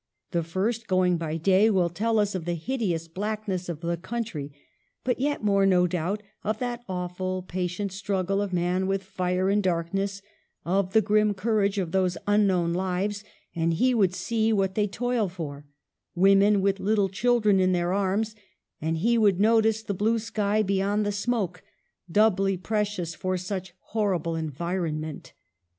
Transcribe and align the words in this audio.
The 0.31 0.41
first, 0.41 0.87
going 0.87 1.17
by 1.17 1.37
day, 1.37 1.69
will 1.69 1.91
tell 1.91 2.17
us 2.17 2.33
of 2.33 2.45
the 2.45 2.55
hideous 2.55 3.07
blackness 3.07 3.69
of 3.69 3.81
the 3.81 3.97
country, 3.97 4.51
but 5.03 5.19
yet 5.19 5.43
more, 5.43 5.63
no 5.63 5.85
doubt, 5.85 6.23
of 6.43 6.57
that 6.57 6.83
awful, 6.89 7.43
patient 7.43 7.91
struggle 7.91 8.41
of 8.41 8.51
man 8.51 8.87
with 8.87 9.03
fire 9.03 9.47
and 9.51 9.61
darkness, 9.61 10.23
of 10.65 10.93
the 10.93 11.03
grim 11.03 11.35
courage 11.35 11.77
of 11.77 11.91
those 11.91 12.17
unknown 12.25 12.73
lives; 12.73 13.23
and 13.55 13.75
he 13.75 13.93
would 13.93 14.15
see 14.15 14.51
what 14.51 14.73
they 14.73 14.87
toil 14.87 15.29
for, 15.29 15.67
women 16.15 16.61
with 16.61 16.79
little 16.79 17.07
children 17.07 17.59
in 17.59 17.71
their 17.71 17.93
arms; 17.93 18.33
and 18.81 18.97
he 18.97 19.19
would 19.19 19.39
notice 19.39 19.83
the 19.83 19.93
blue 19.93 20.17
sky 20.17 20.63
beyond 20.63 21.05
the 21.05 21.11
smoke, 21.11 21.61
doubly 22.11 22.57
precious 22.57 23.13
for 23.13 23.37
such 23.37 23.75
horrible 23.89 24.35
environment. 24.35 25.33